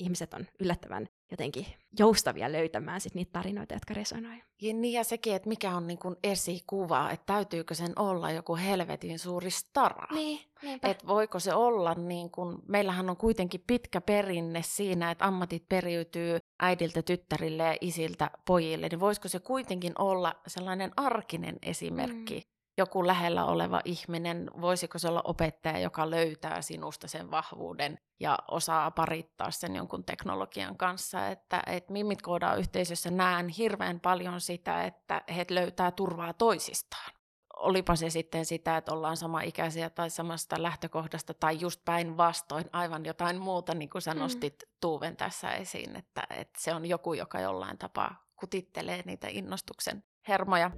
[0.00, 1.66] ihmiset on yllättävän jotenkin
[1.98, 4.44] joustavia löytämään sit niitä tarinoita, jotka resonoivat.
[4.62, 8.56] Ja niin ja sekin, että mikä on niin kuin esikuva, että täytyykö sen olla joku
[8.56, 10.06] helvetin suuri stara.
[10.14, 10.40] Niin,
[10.82, 16.38] että voiko se olla, niin kuin, meillähän on kuitenkin pitkä perinne siinä, että ammatit periytyy
[16.62, 23.06] äidiltä tyttärille ja isiltä pojille, niin voisiko se kuitenkin olla sellainen arkinen esimerkki, mm joku
[23.06, 29.50] lähellä oleva ihminen, voisiko se olla opettaja, joka löytää sinusta sen vahvuuden ja osaa parittaa
[29.50, 31.28] sen jonkun teknologian kanssa.
[31.28, 37.12] Että, että Mimmit koodaa yhteisössä näen hirveän paljon sitä, että he löytää turvaa toisistaan.
[37.56, 43.04] Olipa se sitten sitä, että ollaan sama ikäisiä tai samasta lähtökohdasta tai just päinvastoin aivan
[43.04, 44.20] jotain muuta, niin kuin sä mm.
[44.20, 44.72] nostit mm.
[44.80, 50.70] Tuuven tässä esiin, että, että se on joku, joka jollain tapaa kutittelee niitä innostuksen hermoja.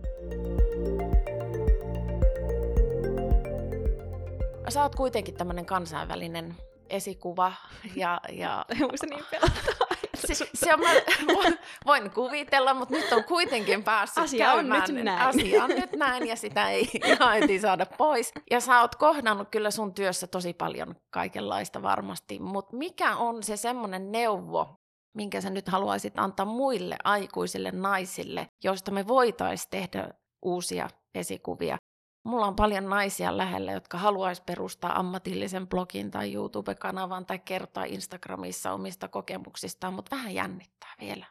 [4.72, 6.54] Sä oot kuitenkin tämmöinen kansainvälinen
[6.90, 7.52] esikuva.
[7.96, 8.64] Ja, ja...
[9.00, 9.92] Se niin pelottavaa?
[10.26, 11.56] Se, se on, mä
[11.86, 14.82] voin, kuvitella, mutta nyt on kuitenkin päässyt Asia käymään.
[14.88, 15.20] on nyt näin.
[15.28, 18.32] Asia on nyt näin ja sitä ei ihan saada pois.
[18.50, 23.56] Ja sä oot kohdannut kyllä sun työssä tosi paljon kaikenlaista varmasti, mutta mikä on se
[23.56, 24.74] semmoinen neuvo,
[25.16, 30.08] minkä sä nyt haluaisit antaa muille aikuisille naisille, joista me voitaisiin tehdä
[30.42, 31.78] uusia esikuvia
[32.24, 38.72] Mulla on paljon naisia lähellä, jotka haluaisi perustaa ammatillisen blogin tai YouTube-kanavan tai kertoa Instagramissa
[38.72, 41.26] omista kokemuksistaan, mutta vähän jännittää vielä.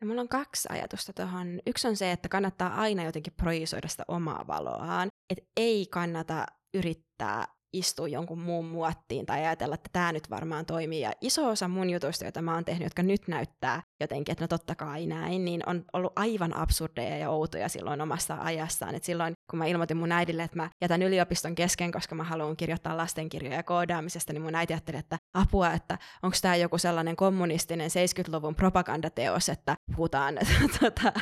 [0.00, 1.60] No, mulla on kaksi ajatusta tuohon.
[1.66, 5.08] Yksi on se, että kannattaa aina jotenkin projisoida sitä omaa valoaan.
[5.30, 11.00] Että ei kannata yrittää istua jonkun muun muottiin tai ajatella, että tämä nyt varmaan toimii.
[11.00, 14.48] Ja iso osa mun jutuista, joita mä oon tehnyt, jotka nyt näyttää jotenkin, että no
[14.48, 18.94] totta kai näin, niin on ollut aivan absurdeja ja outoja silloin omassa ajassaan.
[18.94, 22.56] Et silloin, kun mä ilmoitin mun äidille, että mä jätän yliopiston kesken, koska mä haluan
[22.56, 27.90] kirjoittaa lastenkirjoja koodaamisesta, niin mun äiti ajatteli, että apua, että onko tämä joku sellainen kommunistinen
[27.90, 30.38] 70-luvun propagandateos, että puhutaan,
[30.80, 31.12] tota,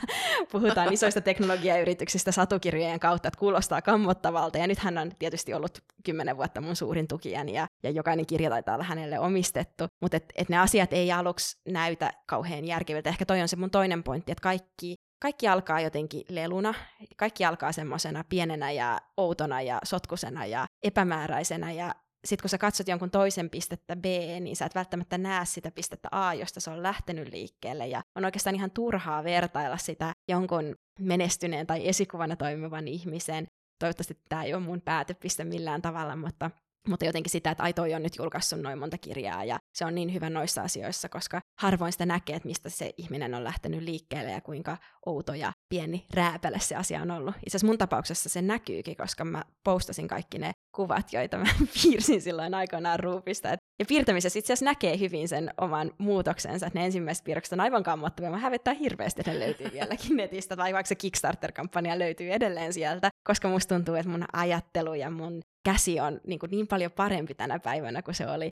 [0.52, 4.58] puhutaan isoista teknologiayrityksistä satukirjojen kautta, että kuulostaa kammottavalta.
[4.58, 8.50] Ja nyt hän on tietysti ollut kymmenen vuotta mun suurin tukijani ja, ja jokainen kirja
[8.50, 9.84] taitaa olla hänelle omistettu.
[10.02, 13.10] Mutta et, et ne asiat ei aluksi näytä kauhean järkeviltä.
[13.10, 16.74] Ehkä toi on se mun toinen pointti, että kaikki, kaikki alkaa jotenkin leluna,
[17.16, 22.88] kaikki alkaa semmoisena pienenä ja outona ja sotkusena ja epämääräisenä ja sitten kun sä katsot
[22.88, 24.04] jonkun toisen pistettä B,
[24.40, 27.86] niin sä et välttämättä näe sitä pistettä A, josta se on lähtenyt liikkeelle.
[27.86, 33.46] Ja on oikeastaan ihan turhaa vertailla sitä jonkun menestyneen tai esikuvana toimivan ihmisen.
[33.78, 36.50] Toivottavasti tämä ei ole mun päätepiste millään tavalla, mutta
[36.88, 39.94] mutta jotenkin sitä, että ai toi on nyt julkaissut noin monta kirjaa ja se on
[39.94, 44.30] niin hyvä noissa asioissa, koska harvoin sitä näkee, että mistä se ihminen on lähtenyt liikkeelle
[44.30, 47.34] ja kuinka outo ja pieni rääpäle se asia on ollut.
[47.34, 51.44] Itse asiassa mun tapauksessa se näkyykin, koska mä postasin kaikki ne kuvat, joita mä
[51.82, 53.48] piirsin silloin aikoinaan ruupista.
[53.48, 57.82] Ja piirtämisessä itse asiassa näkee hyvin sen oman muutoksensa, että ne ensimmäiset piirrokset on aivan
[57.82, 58.30] kammottavia.
[58.30, 63.10] Mä hävettää hirveästi, että ne löytyy vieläkin netistä, tai vaikka se Kickstarter-kampanja löytyy edelleen sieltä,
[63.28, 67.34] koska musta tuntuu, että mun ajattelu ja mun käsi on niin, kuin niin paljon parempi
[67.34, 68.50] tänä päivänä kuin se oli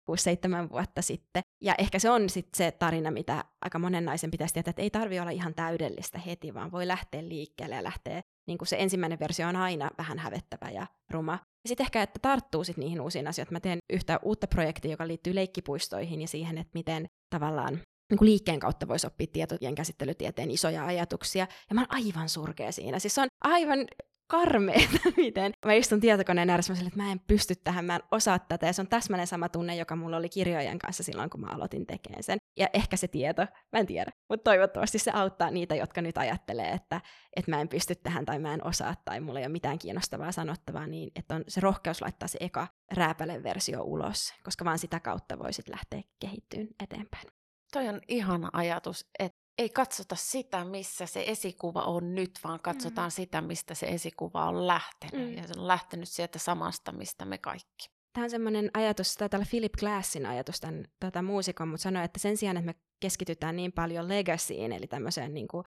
[0.65, 1.43] 6-7 vuotta sitten.
[1.63, 4.89] Ja ehkä se on sitten se tarina, mitä aika monen naisen pitäisi tietää, että ei
[4.89, 9.19] tarvi olla ihan täydellistä heti, vaan voi lähteä liikkeelle ja lähteä, niin kuin se ensimmäinen
[9.19, 11.31] versio on aina vähän hävettävä ja ruma.
[11.33, 13.53] Ja sitten ehkä, että tarttuu sit niihin uusiin asioihin.
[13.53, 17.73] Mä teen yhtä uutta projektia, joka liittyy leikkipuistoihin ja siihen, että miten tavallaan
[18.09, 21.47] niin kuin liikkeen kautta voisi oppia tietojen käsittelytieteen isoja ajatuksia.
[21.69, 22.99] Ja mä oon aivan surkea siinä.
[22.99, 23.87] Siis se on aivan
[24.27, 28.65] karmeeta, miten mä istun tietokoneen ääressä, että mä en pysty tähän, mä en osaa tätä,
[28.65, 31.86] ja se on täsmälleen sama tunne, joka mulla oli kirjojen kanssa silloin, kun mä aloitin
[31.86, 32.38] tekemään sen.
[32.57, 36.69] Ja ehkä se tieto, mä en tiedä, mutta toivottavasti se auttaa niitä, jotka nyt ajattelee,
[36.69, 37.01] että,
[37.36, 40.31] että mä en pysty tähän, tai mä en osaa, tai mulla ei ole mitään kiinnostavaa
[40.31, 44.99] sanottavaa, niin että on se rohkeus laittaa se eka rääpäle versio ulos, koska vaan sitä
[44.99, 47.27] kautta voisit lähteä kehittyyn eteenpäin.
[47.73, 53.07] Toi on ihana ajatus, että ei katsota sitä, missä se esikuva on nyt, vaan katsotaan
[53.07, 53.11] mm.
[53.11, 55.29] sitä, mistä se esikuva on lähtenyt.
[55.29, 55.37] Mm.
[55.37, 57.89] Ja se on lähtenyt sieltä samasta, mistä me kaikki.
[58.13, 62.19] Tämä on semmoinen ajatus, tai tällä Philip Glassin ajatus, tämän tätä muusikon, mutta sanoi, että
[62.19, 65.63] sen sijaan, että me keskitytään niin paljon legacyin, eli tämmöiseen niin kuin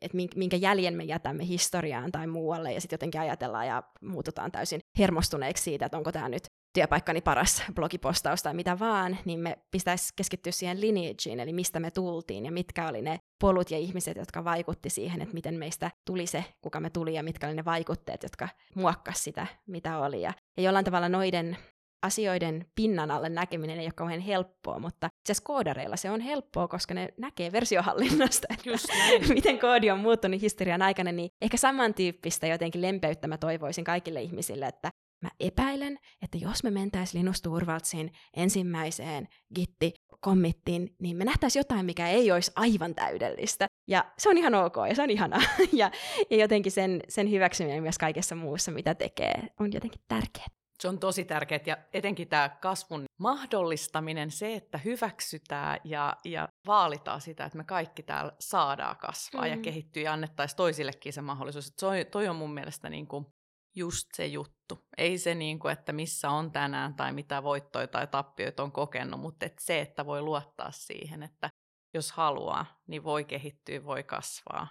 [0.00, 4.80] että minkä jäljen me jätämme historiaan tai muualle, ja sitten jotenkin ajatellaan ja muututaan täysin
[4.98, 6.44] hermostuneiksi siitä, että onko tämä nyt
[6.76, 11.90] työpaikkani paras blogipostaus tai mitä vaan, niin me pitäisi keskittyä siihen lineageen, eli mistä me
[11.90, 16.26] tultiin ja mitkä oli ne polut ja ihmiset, jotka vaikutti siihen, että miten meistä tuli
[16.26, 20.22] se, kuka me tuli ja mitkä oli ne vaikutteet, jotka muokkasi sitä, mitä oli.
[20.22, 21.56] Ja, ja jollain tavalla noiden
[22.02, 26.94] asioiden pinnan alle näkeminen ei ole kauhean helppoa, mutta itse koodareilla se on helppoa, koska
[26.94, 29.28] ne näkee versiohallinnasta, että Just näin.
[29.34, 34.66] miten koodi on muuttunut historian aikana, niin ehkä samantyyppistä jotenkin lempeyttä mä toivoisin kaikille ihmisille,
[34.66, 34.90] että
[35.22, 42.08] mä epäilen, että jos me mentäisiin Linus Torvaldsin ensimmäiseen gitti-kommittiin, niin me nähtäisiin jotain, mikä
[42.08, 43.66] ei olisi aivan täydellistä.
[43.88, 45.42] Ja se on ihan ok ja se on ihanaa.
[45.72, 45.90] ja,
[46.30, 50.46] ja jotenkin sen, sen hyväksyminen myös kaikessa muussa, mitä tekee, on jotenkin tärkeää.
[50.78, 57.20] Se on tosi tärkeää ja etenkin tämä kasvun mahdollistaminen, se, että hyväksytään ja, ja vaalitaan
[57.20, 59.50] sitä, että me kaikki täällä saadaan kasvaa mm.
[59.50, 61.66] ja kehittyä ja annettaisiin toisillekin se mahdollisuus.
[61.66, 63.26] Että toi, toi on mun mielestä niin kuin
[63.76, 64.86] just se juttu.
[64.98, 69.20] Ei se, niin kuin, että missä on tänään tai mitä voittoja tai tappioita on kokenut,
[69.20, 71.50] mutta että se, että voi luottaa siihen, että
[71.94, 74.68] jos haluaa, niin voi kehittyä, voi kasvaa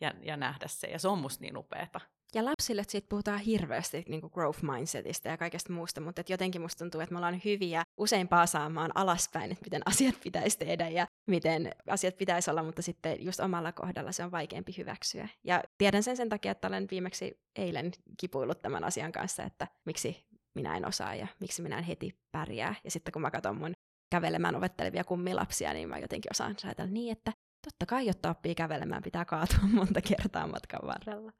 [0.00, 0.86] ja, ja nähdä se.
[0.86, 2.00] Ja se on musta niin upeeta.
[2.34, 6.60] Ja lapsille siitä puhutaan hirveästi niin kuin growth mindsetista ja kaikesta muusta, mutta et jotenkin
[6.60, 11.06] musta tuntuu, että me ollaan hyviä usein paasaamaan alaspäin, että miten asiat pitäisi tehdä ja
[11.26, 15.28] miten asiat pitäisi olla, mutta sitten just omalla kohdalla se on vaikeampi hyväksyä.
[15.44, 20.26] Ja tiedän sen sen takia, että olen viimeksi eilen kipuillut tämän asian kanssa, että miksi
[20.54, 22.74] minä en osaa ja miksi minä en heti pärjää.
[22.84, 23.72] Ja sitten kun mä katson mun
[24.10, 27.32] kävelemään ovettelevia kummilapsia, niin mä jotenkin osaan ajatella niin, että
[27.64, 31.32] totta kai, jotta oppii kävelemään, pitää kaatua monta kertaa matkan varrella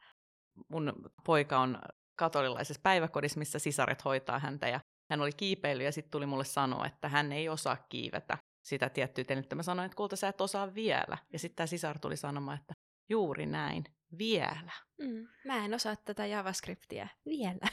[0.68, 0.92] mun
[1.24, 1.78] poika on
[2.16, 6.86] katolilaisessa päiväkodissa, missä sisaret hoitaa häntä ja hän oli kiipeily ja sitten tuli mulle sanoa,
[6.86, 10.74] että hän ei osaa kiivetä sitä tiettyä että Mä sanoin, että kulta sä et osaa
[10.74, 11.18] vielä.
[11.32, 12.74] Ja sitten tämä sisar tuli sanomaan, että
[13.08, 13.84] juuri näin,
[14.18, 14.72] vielä.
[15.00, 17.68] Mm, mä en osaa tätä JavaScriptia vielä.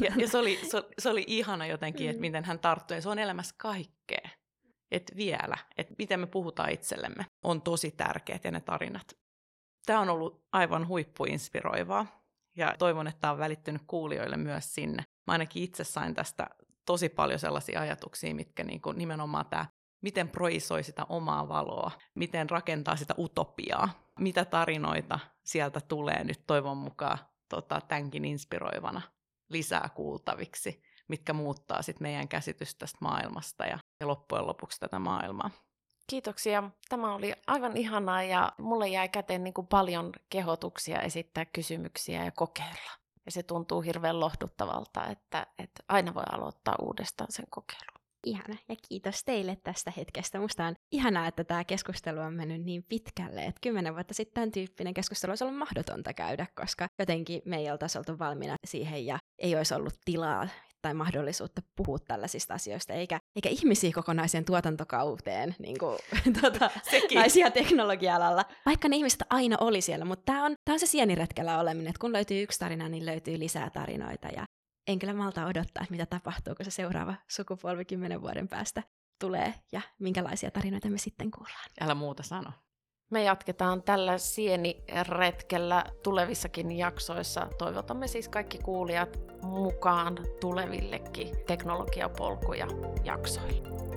[0.00, 2.10] ja, ja se, oli, se, se oli ihana jotenkin, mm.
[2.10, 2.96] että miten hän tarttui.
[2.96, 4.28] Ja se on elämässä kaikkea.
[4.90, 9.16] Että vielä, että miten me puhutaan itsellemme, on tosi tärkeät ja ne tarinat
[9.86, 12.06] Tämä on ollut aivan huippuinspiroivaa
[12.56, 15.04] ja toivon, että tämä on välittynyt kuulijoille myös sinne.
[15.26, 16.46] Mä ainakin itse sain tästä
[16.86, 19.66] tosi paljon sellaisia ajatuksia, mitkä niin kuin nimenomaan tämä,
[20.02, 26.76] miten projisoi sitä omaa valoa, miten rakentaa sitä utopiaa, mitä tarinoita sieltä tulee nyt toivon
[26.76, 27.18] mukaan
[27.48, 29.02] tota, tämänkin inspiroivana
[29.50, 35.50] lisää kuultaviksi, mitkä muuttaa sitten meidän käsitystä tästä maailmasta ja, ja loppujen lopuksi tätä maailmaa.
[36.06, 36.70] Kiitoksia.
[36.88, 42.30] Tämä oli aivan ihanaa ja mulle jäi käteen niin kuin paljon kehotuksia esittää kysymyksiä ja
[42.30, 42.90] kokeilla.
[43.26, 48.04] Ja se tuntuu hirveän lohduttavalta, että, että aina voi aloittaa uudestaan sen kokeilun.
[48.26, 50.40] Ihana ja kiitos teille tästä hetkestä.
[50.40, 54.50] Musta on ihanaa, että tämä keskustelu on mennyt niin pitkälle, että kymmenen vuotta sitten tämän
[54.52, 59.18] tyyppinen keskustelu olisi ollut mahdotonta käydä, koska jotenkin me ei oltaisi oltu valmiina siihen ja
[59.38, 60.48] ei olisi ollut tilaa
[60.84, 65.98] tai mahdollisuutta puhua tällaisista asioista, eikä, eikä ihmisiä kokonaiseen tuotantokauteen, niin kuin,
[66.40, 66.70] tuota,
[67.14, 71.60] naisia teknologia-alalla, vaikka ne ihmiset aina oli siellä, mutta tämä on, tää on se sieniretkellä
[71.60, 74.44] oleminen, että kun löytyy yksi tarina, niin löytyy lisää tarinoita, ja
[74.86, 78.82] en kyllä malta odottaa, että mitä tapahtuu, kun se seuraava sukupolvi kymmenen vuoden päästä
[79.20, 81.70] tulee, ja minkälaisia tarinoita me sitten kuullaan.
[81.80, 82.50] Älä muuta sano.
[83.10, 87.48] Me jatketaan tällä sieniretkellä tulevissakin jaksoissa.
[87.58, 92.66] Toivotamme siis kaikki kuulijat mukaan tulevillekin teknologiapolkuja
[93.04, 93.93] jaksoille.